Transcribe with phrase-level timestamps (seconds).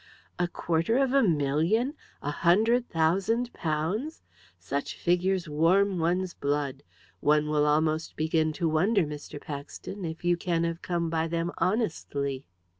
[0.39, 1.93] "A quarter of a million!
[2.23, 4.23] A hundred thousand pounds!
[4.57, 6.81] Such figures warm one's blood.
[7.19, 9.39] One will almost begin to wonder, Mr.
[9.39, 12.47] Paxton, if you can have come by them honestly."